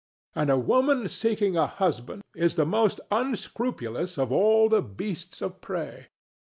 [0.33, 5.61] And a woman seeking a husband is the most unscrupulous of all the beasts of
[5.61, 6.07] prey.